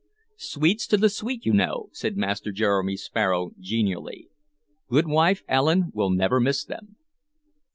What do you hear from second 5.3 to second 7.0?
Allen will never miss them."